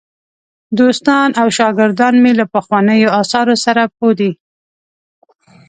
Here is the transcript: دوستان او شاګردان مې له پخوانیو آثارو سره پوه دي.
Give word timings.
دوستان 0.79 1.29
او 1.41 1.47
شاګردان 1.57 2.15
مې 2.23 2.31
له 2.39 2.45
پخوانیو 2.55 3.13
آثارو 3.21 3.55
سره 3.65 3.83
پوه 3.95 4.11
دي. 4.19 4.31